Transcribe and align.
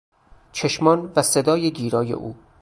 چشمان 0.51 1.13
و 1.15 1.21
صدای 1.21 1.71
گیرای 1.71 2.13
او 2.13 2.35